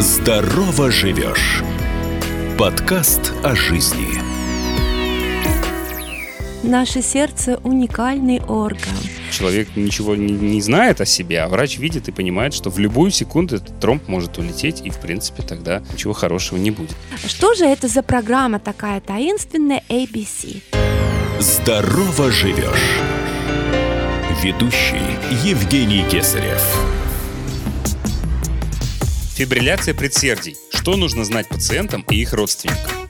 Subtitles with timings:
[0.00, 1.62] Здорово живешь.
[2.58, 4.08] Подкаст о жизни.
[6.64, 8.92] Наше сердце– уникальный орган.
[9.30, 13.12] Человек ничего не, не знает о себе, а врач видит и понимает, что в любую
[13.12, 16.96] секунду этот тромб может улететь, и, в принципе, тогда ничего хорошего не будет.
[17.26, 20.60] Что же это за программа такая таинственная ABC?
[21.38, 22.98] Здорово живешь.
[24.42, 27.03] Ведущий Евгений Кесарев.
[29.34, 30.56] Фибрилляция предсердий.
[30.70, 33.03] Что нужно знать пациентам и их родственникам?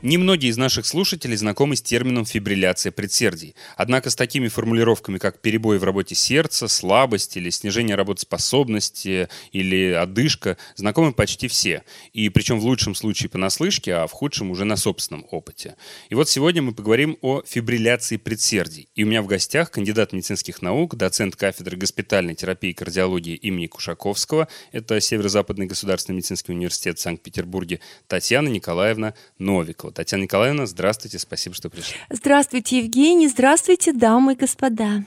[0.00, 3.56] Немногие из наших слушателей знакомы с термином фибрилляция предсердий.
[3.76, 10.56] Однако с такими формулировками, как перебой в работе сердца, слабость или снижение работоспособности или одышка,
[10.76, 11.82] знакомы почти все.
[12.12, 15.74] И причем в лучшем случае понаслышке, а в худшем уже на собственном опыте.
[16.10, 18.88] И вот сегодня мы поговорим о фибрилляции предсердий.
[18.94, 23.66] И у меня в гостях кандидат медицинских наук, доцент кафедры госпитальной терапии и кардиологии имени
[23.66, 29.87] Кушаковского, это Северо-Западный государственный медицинский университет в Санкт-Петербурге, Татьяна Николаевна Новикова.
[29.88, 29.92] Чехова.
[29.92, 31.94] Татьяна Николаевна, здравствуйте, спасибо, что пришли.
[32.10, 35.04] Здравствуйте, Евгений, здравствуйте, дамы и господа.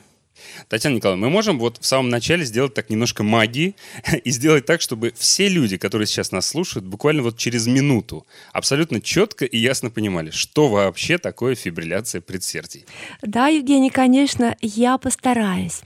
[0.70, 3.76] Татьяна Николаевна, мы можем вот в самом начале сделать так немножко магии
[4.24, 9.02] и сделать так, чтобы все люди, которые сейчас нас слушают, буквально вот через минуту абсолютно
[9.02, 12.86] четко и ясно понимали, что вообще такое фибрилляция предсердий.
[13.22, 15.82] Да, Евгений, конечно, я постараюсь.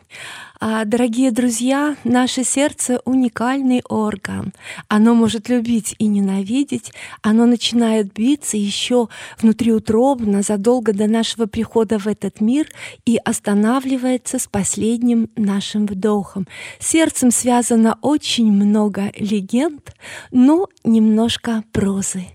[0.59, 4.53] А, дорогие друзья, наше сердце— уникальный орган.
[4.87, 6.93] Оно может любить и ненавидеть.
[7.21, 9.09] Оно начинает биться еще
[9.41, 12.69] внутриутробно, задолго до нашего прихода в этот мир
[13.05, 16.47] и останавливается с последним нашим вдохом.
[16.79, 19.93] С сердцем связано очень много легенд,
[20.31, 22.27] но немножко прозы.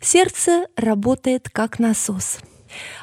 [0.00, 2.38] Сердце работает как насос—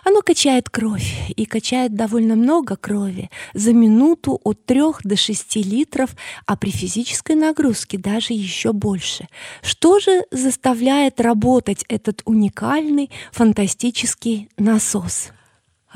[0.03, 6.11] оно качает кровь и качает довольно много крови за минуту от 3 до 6 литров,
[6.45, 9.27] а при физической нагрузке даже еще больше.
[9.61, 15.31] Что же заставляет работать этот уникальный фантастический насос?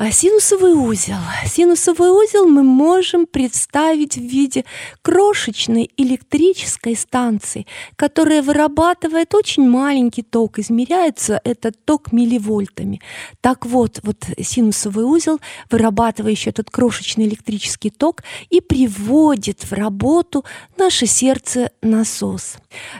[0.01, 1.17] А синусовый узел.
[1.45, 4.63] Синусовый узел мы можем представить в виде
[5.01, 10.57] крошечной электрической станции, которая вырабатывает очень маленький ток.
[10.57, 13.01] Измеряется этот ток милливольтами.
[13.41, 20.45] Так вот, вот синусовый узел, вырабатывающий этот крошечный электрический ток, и приводит в работу
[20.77, 22.55] наше сердце насос.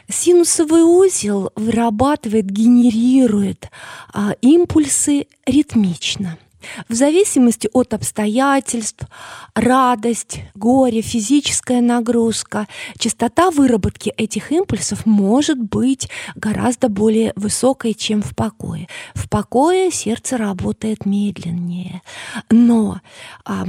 [0.09, 3.69] Синусовый узел вырабатывает, генерирует
[4.12, 6.38] а, импульсы ритмично.
[6.88, 9.06] В зависимости от обстоятельств,
[9.56, 18.36] радость, горе, физическая нагрузка, частота выработки этих импульсов может быть гораздо более высокой, чем в
[18.36, 18.88] покое.
[19.14, 22.02] В покое сердце работает медленнее,
[22.50, 23.02] но
[23.46, 23.66] а,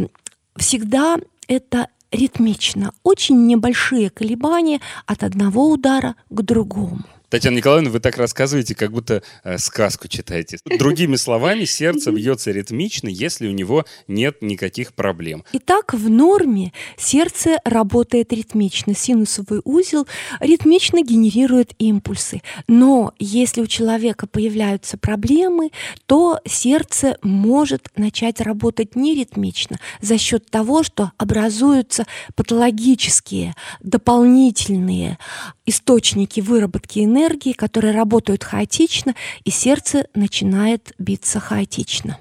[0.57, 1.19] всегда
[1.49, 7.05] это ритмично, очень небольшие колебания от одного удара к другому.
[7.31, 10.59] Татьяна Николаевна, вы так рассказываете, как будто э, сказку читаете.
[10.65, 15.45] Другими словами, сердце бьется ритмично, если у него нет никаких проблем.
[15.53, 18.97] Итак, в норме сердце работает ритмично.
[18.97, 20.09] Синусовый узел
[20.41, 22.43] ритмично генерирует импульсы.
[22.67, 25.71] Но если у человека появляются проблемы,
[26.07, 35.17] то сердце может начать работать неритмично за счет того, что образуются патологические дополнительные
[35.65, 37.20] источники выработки энергии,
[37.53, 39.15] которые работают хаотично,
[39.45, 42.19] и сердце начинает биться хаотично.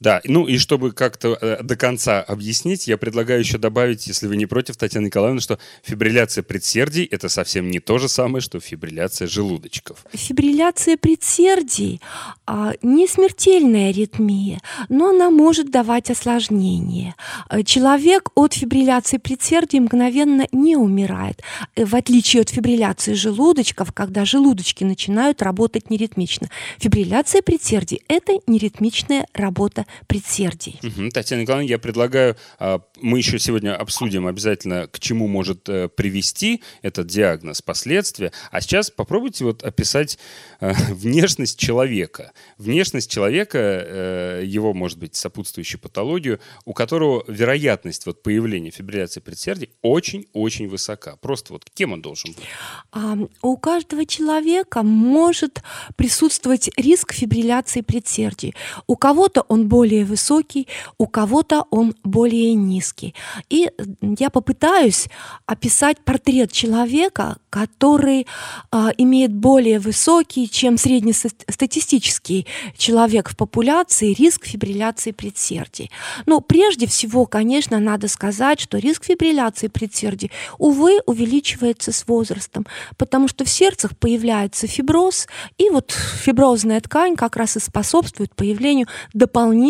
[0.00, 4.36] Да, ну и чтобы как-то э, до конца объяснить, я предлагаю еще добавить, если вы
[4.36, 9.26] не против, Татьяна Николаевна, что фибрилляция предсердий— это совсем не то же самое, что фибрилляция
[9.26, 10.04] желудочков.
[10.12, 12.00] Фибрилляция предсердий
[12.46, 17.16] а, не смертельная аритмия, но она может давать осложнения.
[17.64, 21.42] Человек от фибрилляции предсердий мгновенно не умирает,
[21.74, 26.50] э, в отличие от фибрилляции желудочков, когда желудочки начинают работать неритмично.
[26.78, 30.78] Фибрилляция предсердий— это неритмичная работа предсердий.
[30.82, 31.10] Угу.
[31.10, 36.62] Татьяна Николаевна, я предлагаю, а, мы еще сегодня обсудим обязательно, к чему может э, привести
[36.82, 38.32] этот диагноз, последствия.
[38.50, 40.18] А сейчас попробуйте вот описать
[40.60, 42.32] э, внешность человека.
[42.58, 49.70] Внешность человека, э, его, может быть, сопутствующую патологию, у которого вероятность вот появления фибрилляции предсердий
[49.82, 51.16] очень-очень высока.
[51.16, 52.44] Просто вот кем он должен быть?
[52.92, 55.62] А, у каждого человека может
[55.96, 58.54] присутствовать риск фибрилляции предсердий.
[58.86, 60.66] У кого-то он более более высокий,
[60.98, 63.14] у кого-то он более низкий.
[63.48, 63.70] И
[64.02, 65.06] я попытаюсь
[65.46, 68.26] описать портрет человека, который
[68.72, 72.46] а, имеет более высокий, чем среднестатистический
[72.76, 75.92] человек в популяции, риск фибрилляции предсердий.
[76.26, 82.66] Но прежде всего, конечно, надо сказать, что риск фибрилляции предсердий, увы, увеличивается с возрастом,
[82.96, 88.88] потому что в сердцах появляется фиброз, и вот фиброзная ткань как раз и способствует появлению
[89.14, 89.67] дополнительных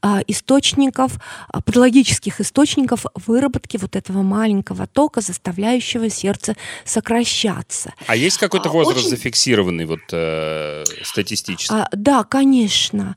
[0.00, 1.12] а, источников,
[1.48, 7.94] а, патологических источников выработки вот этого маленького тока, заставляющего сердце сокращаться.
[8.06, 9.10] А есть какой-то а, возраст Очень...
[9.10, 11.72] зафиксированный вот э, статистически?
[11.72, 13.16] А, да, конечно.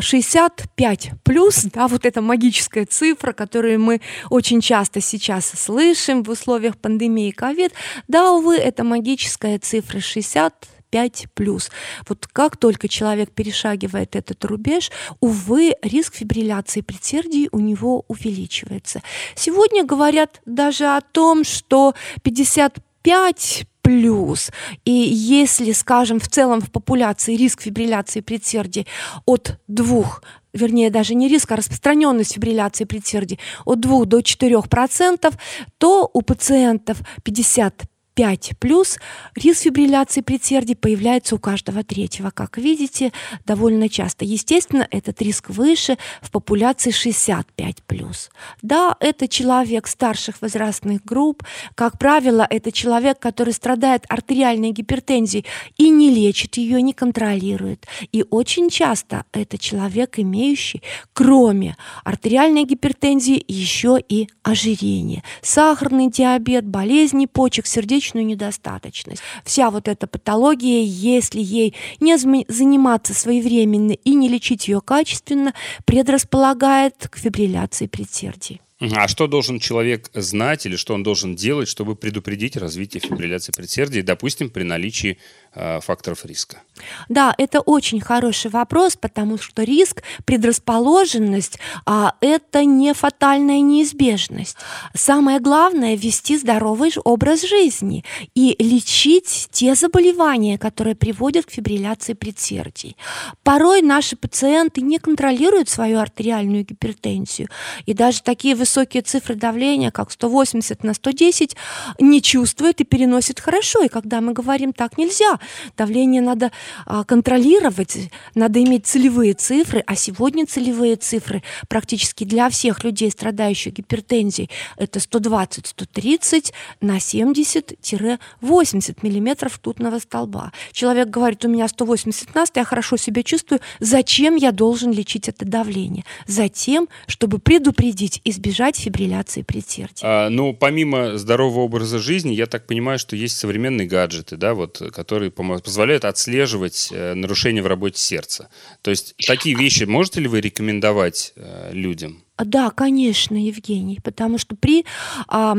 [0.00, 4.00] 65 а, плюс, да, вот эта магическая цифра, которую мы
[4.30, 7.72] очень часто сейчас слышим в условиях пандемии ковид,
[8.08, 11.70] да, увы, это магическая цифра 60 5 плюс.
[12.08, 14.90] Вот как только человек перешагивает этот рубеж,
[15.20, 19.02] увы, риск фибрилляции предсердий у него увеличивается.
[19.34, 24.50] Сегодня говорят даже о том, что 55 плюс.
[24.84, 28.86] И если, скажем, в целом в популяции риск фибрилляции предсердий
[29.24, 30.22] от двух
[30.52, 35.34] вернее, даже не риск, а распространенность фибрилляции предсердий от 2 до 4 процентов,
[35.78, 38.98] то у пациентов 50 5 плюс
[39.34, 42.30] риск фибрилляции предсердий появляется у каждого третьего.
[42.30, 43.12] Как видите,
[43.46, 44.24] довольно часто.
[44.24, 48.30] Естественно, этот риск выше в популяции 65 плюс.
[48.60, 51.42] Да, это человек старших возрастных групп.
[51.74, 55.46] Как правило, это человек, который страдает артериальной гипертензией
[55.78, 57.86] и не лечит ее, не контролирует.
[58.12, 60.82] И очень часто это человек, имеющий,
[61.12, 65.22] кроме артериальной гипертензии, еще и ожирение.
[65.40, 69.22] Сахарный диабет, болезни почек, сердечные сердечную недостаточность.
[69.44, 75.54] Вся вот эта патология, если ей не заниматься своевременно и не лечить ее качественно,
[75.84, 78.60] предрасполагает к фибрилляции предсердий.
[78.90, 84.02] А что должен человек знать или что он должен делать, чтобы предупредить развитие фибрилляции предсердий,
[84.02, 85.18] допустим, при наличии
[85.54, 86.62] э, факторов риска?
[87.08, 94.56] Да, это очень хороший вопрос, потому что риск, предрасположенность а,– это не фатальная неизбежность.
[94.94, 102.96] Самое главное– вести здоровый образ жизни и лечить те заболевания, которые приводят к фибрилляции предсердий.
[103.44, 107.48] Порой наши пациенты не контролируют свою артериальную гипертензию,
[107.86, 108.71] и даже такие высокие
[109.02, 111.56] цифры давления, как 180 на 110,
[112.00, 113.82] не чувствуют и переносят хорошо.
[113.82, 115.38] И когда мы говорим «так нельзя»,
[115.76, 116.50] давление надо
[116.86, 123.74] а, контролировать, надо иметь целевые цифры, а сегодня целевые цифры практически для всех людей, страдающих
[123.74, 130.52] гипертензией, это 120-130 на 70-80 миллиметров ртутного столба.
[130.72, 135.28] Человек говорит, у меня 180 на 100, я хорошо себя чувствую, зачем я должен лечить
[135.28, 136.04] это давление?
[136.26, 140.02] Затем, чтобы предупредить, избежать фибрилляции предсердия.
[140.02, 144.82] А, ну, помимо здорового образа жизни, я так понимаю, что есть современные гаджеты, да, вот,
[144.92, 148.48] которые позволяют отслеживать отслеживать э, нарушения в работе сердца.
[148.82, 152.22] То есть такие вещи можете ли вы рекомендовать э, людям?
[152.38, 154.84] Да, конечно, Евгений, потому что при
[155.30, 155.54] э,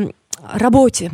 [0.53, 1.11] работе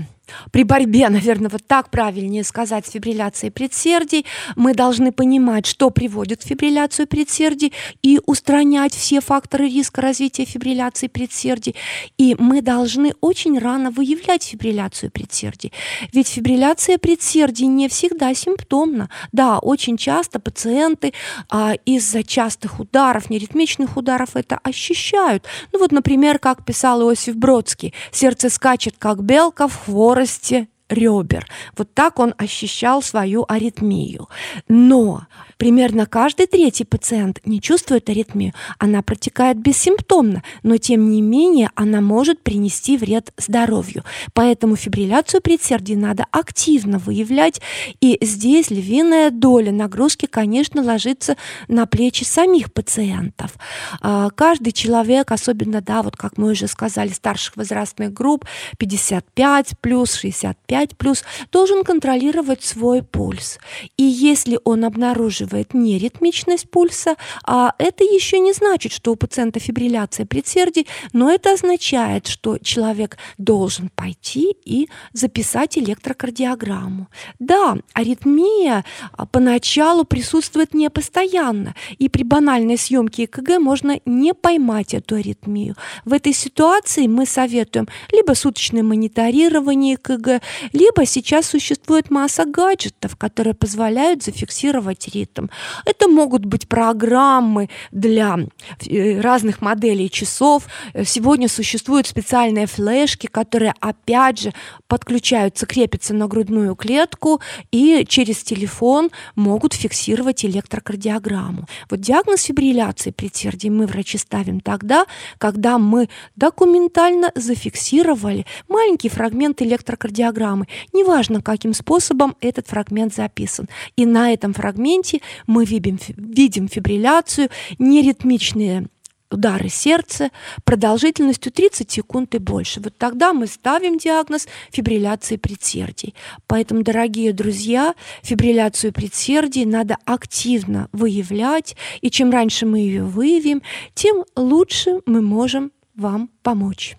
[0.51, 6.41] при борьбе, наверное, вот так правильнее сказать, с фибрилляцией предсердий, мы должны понимать, что приводит
[6.43, 11.75] к фибрилляцию предсердий и устранять все факторы риска развития фибрилляции предсердий.
[12.17, 15.71] И мы должны очень рано выявлять фибрилляцию предсердий.
[16.13, 19.09] Ведь фибрилляция предсердий не всегда симптомна.
[19.31, 21.13] Да, очень часто пациенты
[21.49, 25.45] а, из-за частых ударов, неритмичных ударов это ощущают.
[25.71, 31.47] Ну вот, например, как писал Иосиф Бродский, сердце скачет, как белка в хвор скорости ребер.
[31.77, 34.27] Вот так он ощущал свою аритмию.
[34.67, 38.53] Но примерно каждый третий пациент не чувствует аритмию.
[38.77, 44.03] Она протекает бессимптомно, но тем не менее она может принести вред здоровью.
[44.33, 47.61] Поэтому фибрилляцию предсердий надо активно выявлять.
[47.99, 51.37] И здесь львиная доля нагрузки, конечно, ложится
[51.67, 53.53] на плечи самих пациентов.
[54.01, 58.45] А, каждый человек, особенно, да, вот как мы уже сказали, старших возрастных групп,
[58.77, 63.59] 55 плюс, 65 5 плюс должен контролировать свой пульс.
[63.97, 70.25] И если он обнаруживает неритмичность пульса, а это еще не значит, что у пациента фибрилляция
[70.25, 77.07] предсердий, но это означает, что человек должен пойти и записать электрокардиограмму.
[77.39, 84.93] Да, аритмия а, поначалу присутствует не постоянно, и при банальной съемке ЭКГ можно не поймать
[84.93, 85.75] эту аритмию.
[86.05, 90.41] В этой ситуации мы советуем либо суточное мониторирование ЭКГ,
[90.73, 95.47] Либо сейчас существует масса гаджетов, которые позволяют зафиксировать ритм.
[95.85, 98.39] Это могут быть программы для
[98.85, 100.67] э, разных моделей часов.
[101.05, 104.53] Сегодня существуют специальные флешки, которые опять же
[104.87, 111.65] подключаются, крепятся на грудную клетку и через телефон могут фиксировать электрокардиограмму.
[111.89, 115.05] Вот диагноз фибрилляции предсердий мы, врачи, ставим тогда,
[115.37, 120.58] когда мы документально зафиксировали маленький фрагмент электрокардиограммы.
[120.93, 123.67] Неважно, каким способом этот фрагмент записан.
[123.95, 128.87] И на этом фрагменте мы видим, видим фибрилляцию, неритмичные
[129.31, 130.31] удары сердца
[130.63, 132.79] продолжительностью 30 секунд и больше.
[132.81, 136.15] Вот тогда мы ставим диагноз фибрилляции предсердий.
[136.47, 143.61] Поэтому, дорогие друзья, фибрилляцию предсердий надо активно выявлять, и чем раньше мы ее выявим,
[143.93, 146.97] тем лучше мы можем вам помочь.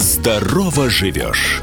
[0.00, 1.60] Здорово живешь!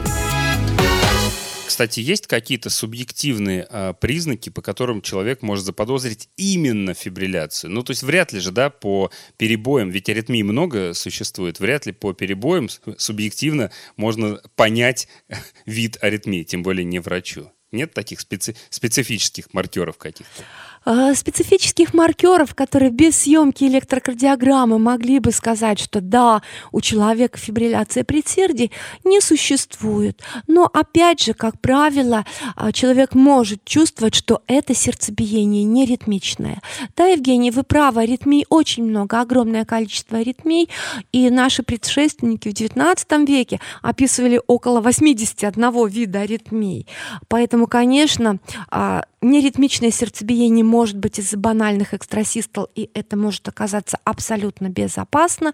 [1.66, 7.72] Кстати, есть какие-то субъективные э, признаки, по которым человек может заподозрить именно фибрилляцию?
[7.72, 11.94] Ну, то есть вряд ли же, да, по перебоям, ведь аритмий много существует, вряд ли
[11.94, 15.08] по перебоям субъективно можно понять
[15.66, 17.52] вид аритмии, тем более не врачу.
[17.72, 20.44] Нет таких специ- специфических маркеров каких-то?
[20.90, 26.42] Э, специфических маркеров, которые без съемки электрокардиограммы могли бы сказать, что да,
[26.72, 28.72] у человека фибрилляция предсердий,
[29.04, 30.24] не существует.
[30.48, 32.26] Но опять же, как правило,
[32.56, 36.62] э, человек может чувствовать, что это сердцебиение не ритмичное.
[36.96, 40.70] Да, Евгений, вы правы, аритмий очень много, огромное количество аритмий,
[41.12, 46.88] и наши предшественники в XIX веке описывали около 81 вида аритмий.
[47.28, 48.38] Поэтому, конечно,
[48.70, 55.54] а, Неритмичное сердцебиение может быть из-за банальных экстрасистол, и это может оказаться абсолютно безопасно,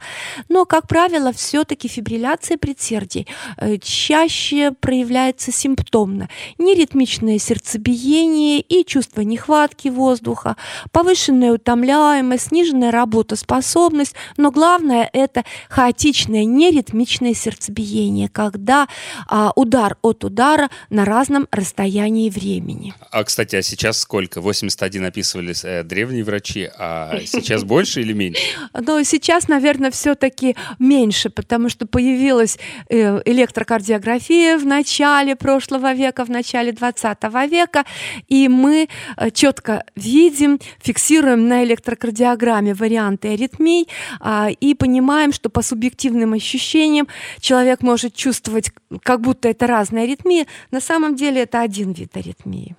[0.50, 3.25] но, как правило, все-таки фибрилляция предсердий
[3.58, 6.27] э, чаще проявляется симптомно.
[6.58, 10.58] Неритмичное сердцебиение и чувство нехватки воздуха,
[10.91, 18.89] повышенная утомляемость, сниженная работоспособность, но главное это хаотичное неритмичное сердцебиение, когда
[19.29, 22.93] а, удар от удара на разном расстоянии времени.
[23.10, 24.41] А, кстати, а сейчас сколько?
[24.41, 28.41] 81 описывали э, древние врачи, а сейчас больше или меньше?
[28.74, 32.57] Ну, сейчас, наверное, все-таки меньше, потому что появилась
[32.89, 37.86] э, электрокардиография в начале прошлого века, в начале 20 века,
[38.27, 43.88] и мы э, четко видим, фиксируем на электрокардиограмме варианты аритмий
[44.19, 47.07] а, и понимаем, что по субъективным ощущениям
[47.39, 48.72] человек может чувствовать,
[49.03, 50.48] как будто это разные аритмии.
[50.72, 52.75] На самом деле это один вид аритмии.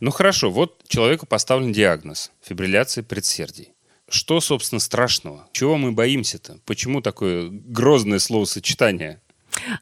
[0.00, 3.72] Ну хорошо, вот человеку поставлен диагноз– фибрилляция предсердий.
[4.08, 5.48] Что, собственно, страшного?
[5.52, 6.58] Чего мы боимся-то?
[6.64, 9.20] Почему такое грозное словосочетание?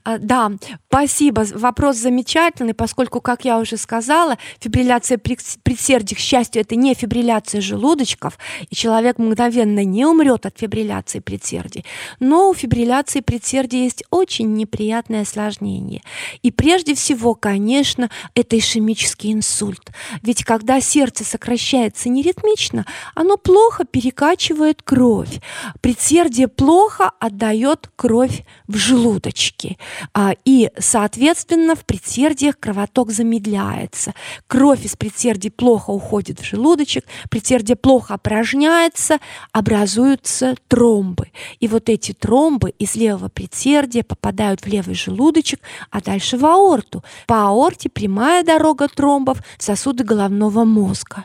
[0.04, 0.52] А, да,
[0.88, 1.44] спасибо.
[1.54, 8.38] Вопрос замечательный, поскольку, как я уже сказала, фибрилляция предсердий, к счастью, это не фибрилляция желудочков,
[8.70, 11.84] и человек мгновенно не умрет от фибрилляции предсердий.
[12.20, 16.02] Но у фибрилляции предсердий есть очень неприятное осложнение.
[16.42, 19.90] И прежде всего, конечно, это ишемический инсульт.
[20.22, 25.40] Ведь когда сердце сокращается неритмично, оно плохо перекачивает кровь.
[25.80, 29.78] Предсердие плохо отдает кровь в желудочке клетки.
[30.14, 34.14] А, и, соответственно, в предсердиях кровоток замедляется.
[34.46, 39.18] Кровь из предсердий плохо уходит в желудочек, предсердие плохо опорожняется,
[39.52, 41.28] образуются тромбы.
[41.60, 47.02] И вот эти тромбы из левого предсердия попадают в левый желудочек, а дальше в аорту.
[47.26, 51.24] По аорте прямая дорога тромбов в сосуды головного мозга.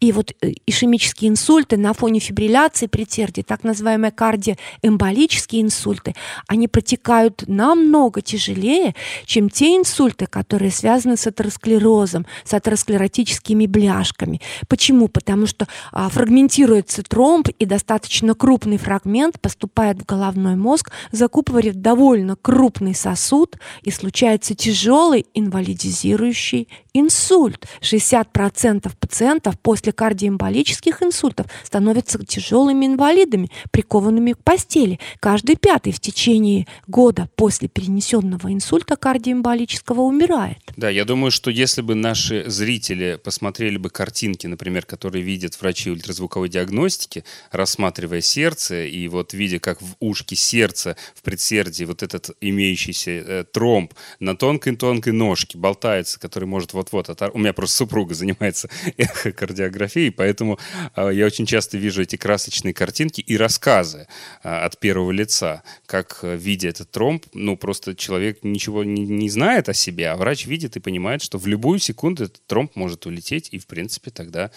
[0.00, 6.14] И вот э, ишемические инсульты на фоне фибрилляции предсердий, так называемые кардиоэмболические инсульты,
[6.46, 8.94] они протекают на намного тяжелее,
[9.26, 14.40] чем те инсульты, которые связаны с атеросклерозом, с атеросклеротическими бляшками.
[14.68, 15.08] Почему?
[15.08, 22.36] Потому что а, фрагментируется тромб, и достаточно крупный фрагмент поступает в головной мозг, закупоривает довольно
[22.36, 27.66] крупный сосуд, и случается тяжелый инвалидизирующий инсульт.
[27.82, 34.98] 60% пациентов после кардиоэмболических инсультов становятся тяжелыми инвалидами, прикованными к постели.
[35.20, 40.58] Каждый пятый в течение года после перенесенного инсульта кардиоэмболического умирает.
[40.76, 45.90] Да, я думаю, что если бы наши зрители посмотрели бы картинки, например, которые видят врачи
[45.90, 52.30] ультразвуковой диагностики, рассматривая сердце и вот видя, как в ушке сердца в предсердии вот этот
[52.40, 57.30] имеющийся э, тромб на тонкой-тонкой ножке болтается, который может вот-вот отор...
[57.34, 60.58] У меня просто супруга занимается эхокардиографией, поэтому
[60.96, 64.06] э, я очень часто вижу эти красочные картинки и рассказы
[64.42, 69.30] э, от первого лица, как, э, видя этот тромб, ну, просто человек ничего не, не
[69.30, 73.06] знает о себе, а врач видит и понимает, что в любую секунду этот тромб может
[73.06, 74.50] улететь, и, в принципе, тогда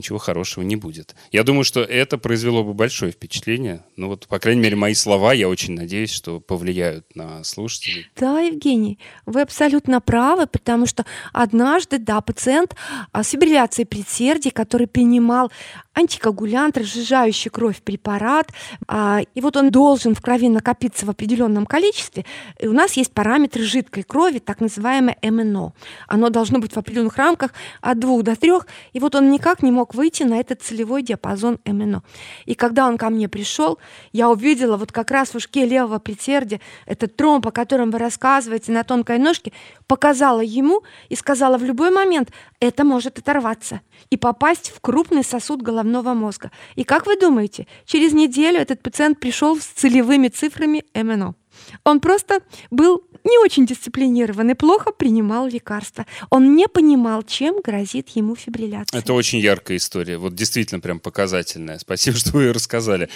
[0.00, 1.14] ничего хорошего не будет.
[1.30, 3.84] Я думаю, что это произвело бы большое впечатление.
[3.96, 8.06] Ну вот, по крайней мере, мои слова, я очень надеюсь, что повлияют на слушателей.
[8.16, 12.74] Да, Евгений, вы абсолютно правы, потому что однажды, да, пациент
[13.12, 15.52] а, с фибрилляцией предсердий, который принимал
[15.94, 18.48] антикоагулянт, разжижающий кровь препарат,
[18.88, 22.24] а, и вот он должен в крови накопиться в определенном количестве.
[22.58, 25.72] И у нас есть параметры жидкой крови, так называемое МНО.
[26.08, 29.72] Оно должно быть в определенных рамках от двух до трех, и вот он никак не
[29.72, 32.02] мог выйти на этот целевой диапазон МНО.
[32.46, 33.78] И когда он ко мне пришел,
[34.12, 38.72] я увидела вот как раз в ушке левого предсердия этот тромб, о котором вы рассказываете
[38.72, 39.52] на тонкой ножке,
[39.86, 42.30] показала ему и сказала в любой момент,
[42.60, 43.80] это может оторваться
[44.10, 46.50] и попасть в крупный сосуд головного мозга.
[46.76, 51.34] И как вы думаете, через неделю этот пациент пришел с целевыми цифрами МНО.
[51.84, 56.06] Он просто был не очень дисциплинированный, плохо принимал лекарства.
[56.30, 59.00] Он не понимал, чем грозит ему фибрилляция.
[59.00, 61.78] Это очень яркая история, вот действительно прям показательная.
[61.78, 63.08] Спасибо, что вы ее рассказали.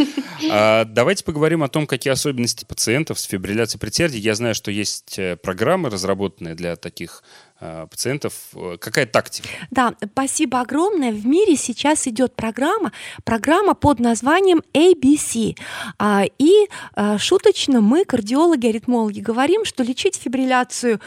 [0.51, 4.21] А, давайте поговорим о том, какие особенности пациентов с фибрилляцией предсердий.
[4.21, 7.23] Я знаю, что есть э, программы, разработанные для таких
[7.61, 8.35] пациентов.
[8.55, 9.49] Э, какая тактика?
[9.71, 11.13] Да, спасибо огромное.
[11.13, 12.93] В мире сейчас идет программа,
[13.25, 15.57] программа под названием ABC.
[15.99, 21.01] А, и э, шуточно мы, кардиологи, аритмологи, говорим, что лечить фибрилляцию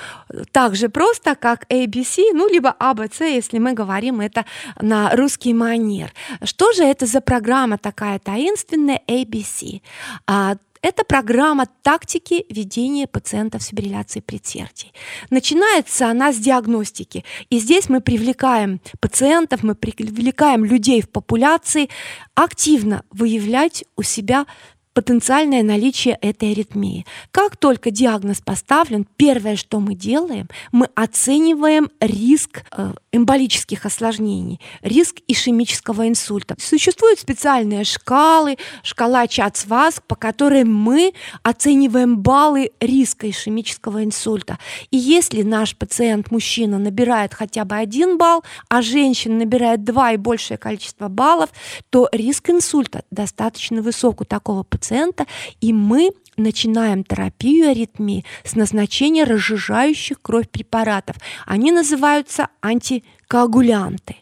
[0.51, 4.45] так же просто, как ABC, ну, либо ABC, а если мы говорим это
[4.81, 6.13] на русский манер.
[6.43, 9.81] Что же это за программа такая таинственная ABC?
[10.81, 14.93] Это программа тактики ведения пациентов с фибрилляцией предсердий.
[15.29, 17.23] Начинается она с диагностики.
[17.49, 21.89] И здесь мы привлекаем пациентов, мы привлекаем людей в популяции
[22.35, 24.45] активно выявлять у себя
[24.97, 27.05] потенциальное наличие этой аритмии.
[27.29, 35.17] Как только диагноз поставлен, первое, что мы делаем, мы оцениваем риск э, эмболических осложнений, риск
[35.27, 36.55] ишемического инсульта.
[36.57, 41.13] Существуют специальные шкалы, шкала Чацвас, по которой мы
[41.43, 44.57] оцениваем баллы риска ишемического инсульта.
[44.89, 50.17] И если наш пациент, мужчина, набирает хотя бы один балл, а женщина набирает два и
[50.17, 51.51] большее количество баллов,
[51.91, 55.25] то риск инсульта достаточно высок у такого пациента пациента,
[55.61, 61.15] и мы начинаем терапию аритмии с назначения разжижающих кровь препаратов.
[61.45, 64.17] Они называются антикоагулянты.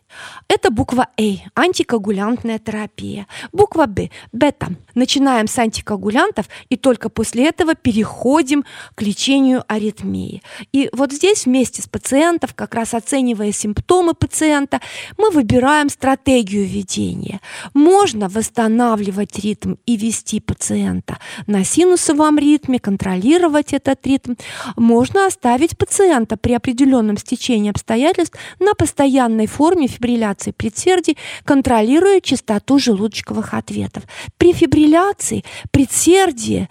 [0.48, 3.28] Это буква А– антикоагулянтная терапия.
[3.52, 4.70] Буква Б– бета.
[4.94, 8.64] Начинаем с антикоагулянтов и только после этого переходим
[8.96, 10.42] к лечению аритмии.
[10.72, 14.80] И вот здесь вместе с пациентом, как раз оценивая симптомы пациента,
[15.18, 17.42] мы выбираем стратегию ведения.
[17.74, 24.36] Можно восстанавливать ритм и вести пациента на синусовом ритме, контролировать этот ритм.
[24.76, 32.78] Можно оставить пациента при определенном стечении обстоятельств на постоянной форме фибрилляции фибрилляции предсердий, контролируя частоту
[32.78, 34.04] желудочковых ответов.
[34.38, 36.70] При фибрилляции предсердие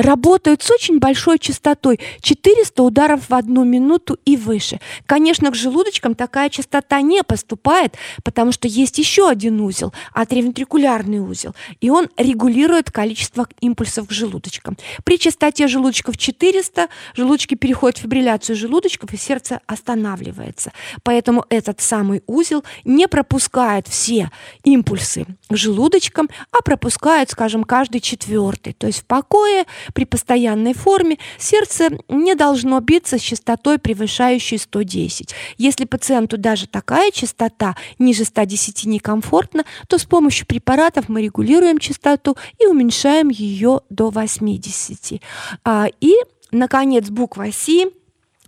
[0.00, 4.80] работают с очень большой частотой 400 ударов в одну минуту и выше.
[5.06, 11.54] Конечно, к желудочкам такая частота не поступает, потому что есть еще один узел, атриовентрикулярный узел,
[11.80, 14.76] и он регулирует количество импульсов к желудочкам.
[15.04, 20.72] При частоте желудочков 400 желудочки переходят в фибрилляцию желудочков, и сердце останавливается.
[21.02, 24.30] Поэтому этот самый узел не пропускает все
[24.64, 28.72] импульсы к желудочкам, а пропускает, скажем, каждый четвертый.
[28.72, 35.34] То есть в покое при постоянной форме сердце не должно биться с частотой, превышающей 110.
[35.58, 42.36] Если пациенту даже такая частота ниже 110 некомфортна, то с помощью препаратов мы регулируем частоту
[42.58, 45.20] и уменьшаем ее до 80.
[45.64, 46.14] А, и,
[46.50, 47.68] наконец, буква С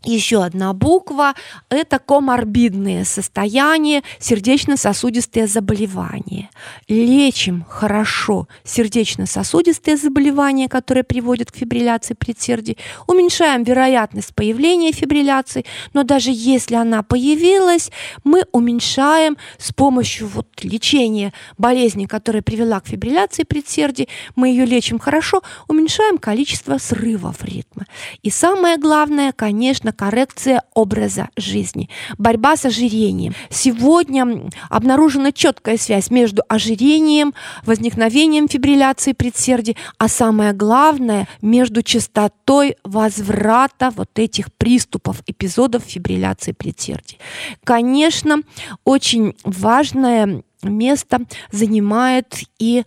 [0.04, 1.34] еще одна буква–
[1.68, 6.50] это коморбидные состояния, сердечно-сосудистые заболевания.
[6.88, 16.30] Лечим хорошо сердечно-сосудистые заболевания, которые приводят к фибрилляции предсердий, уменьшаем вероятность появления фибрилляции, но даже
[16.32, 17.90] если она появилась,
[18.24, 24.98] мы уменьшаем с помощью вот лечения болезни, которая привела к фибрилляции предсердий, мы ее лечим
[24.98, 27.87] хорошо, уменьшаем количество срывов ритма.
[28.22, 33.35] И самое главное, конечно, коррекция образа жизни, борьба с ожирением.
[33.51, 43.90] Сегодня обнаружена четкая связь между ожирением, возникновением фибрилляции предсердий, а самое главное, между частотой возврата
[43.94, 47.18] вот этих приступов, эпизодов фибрилляции предсердий.
[47.64, 48.42] Конечно,
[48.85, 51.20] очень важное место
[51.51, 52.85] занимает и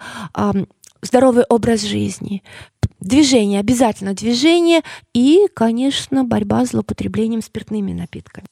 [1.02, 2.44] здоровый образ жизни
[3.00, 4.82] движение, обязательно движение
[5.14, 8.48] и, конечно, борьба с злоупотреблением спиртными напитками.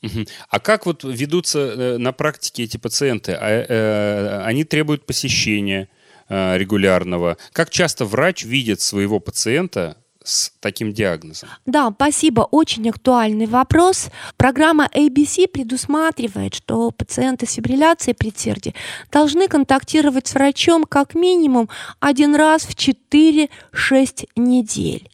[0.50, 3.34] А как вот ведутся э, на практике эти пациенты?
[3.34, 5.90] А, э, они требуют посещения
[6.30, 7.38] э, регулярного.
[7.52, 11.50] Как часто врач видит своего пациента с таким диагнозом?
[11.66, 12.42] Да, спасибо.
[12.52, 14.10] Очень актуальный вопрос.
[14.38, 18.74] Программа ABC предусматривает, что пациенты с фибрилляцией предсердия
[19.12, 22.76] должны контактировать с врачом как минимум один раз в
[23.14, 25.10] 4-6 недель.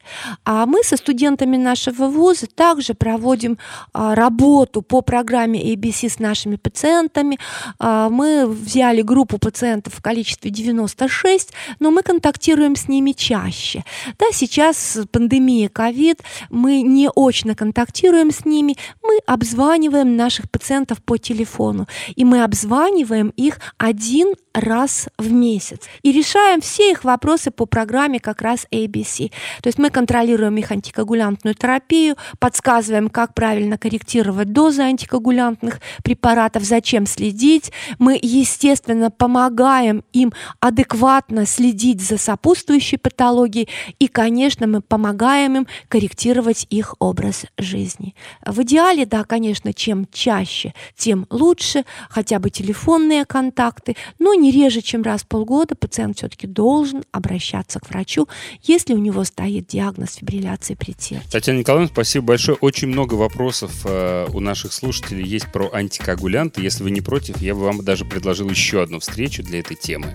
[0.46, 3.58] А мы со студентами нашего вуза также проводим
[3.94, 7.38] а, работу по программе ABC с нашими пациентами.
[7.80, 13.84] А, мы взяли группу пациентов в количестве 96, но мы контактируем с ними чаще.
[14.18, 21.18] Да, сейчас пандемия ковид, мы не очно контактируем с ними, мы обзваниваем наших пациентов по
[21.18, 27.66] телефону, и мы обзваниваем их один раз в месяц и решаем все их вопросы по
[27.66, 27.89] программе
[28.20, 29.32] как раз ABC.
[29.62, 37.06] То есть мы контролируем их антикоагулянтную терапию, подсказываем, как правильно корректировать дозы антикоагулянтных препаратов, зачем
[37.06, 37.72] следить.
[37.98, 46.68] Мы, естественно, помогаем им адекватно следить за сопутствующей патологией и, конечно, мы помогаем им корректировать
[46.70, 48.16] их образ жизни.
[48.46, 54.82] В идеале, да, конечно, чем чаще, тем лучше, хотя бы телефонные контакты, но не реже,
[54.82, 58.28] чем раз в полгода пациент все-таки должен обращаться к врачу,
[58.64, 61.30] если у него стоит диагноз фибрилляции предсердия.
[61.32, 62.58] Татьяна Николаевна, спасибо большое.
[62.62, 66.62] Очень много вопросов э, у наших слушателей есть про антикоагулянты.
[66.62, 70.14] Если вы не против, я бы вам даже предложил еще одну встречу для этой темы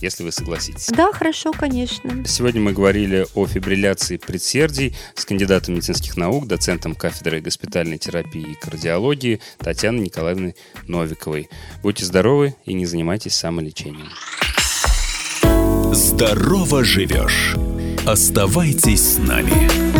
[0.00, 0.88] если вы согласитесь.
[0.88, 2.24] Да, хорошо, конечно.
[2.26, 8.54] Сегодня мы говорили о фибрилляции предсердий с кандидатом медицинских наук, доцентом кафедры госпитальной терапии и
[8.54, 11.48] кардиологии Татьяной Николаевной Новиковой.
[11.82, 14.10] Будьте здоровы и не занимайтесь самолечением.
[15.96, 17.56] Здорово живешь.
[18.04, 19.95] Оставайтесь с нами.